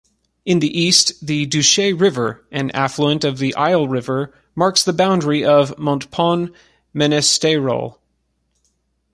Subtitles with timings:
[0.45, 5.45] In the East, the Duche River, an affluent of the Isle River, marks the boundary
[5.45, 7.99] of Montpon-Ménestérol.